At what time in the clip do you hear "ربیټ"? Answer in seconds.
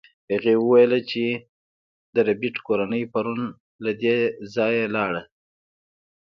2.27-2.55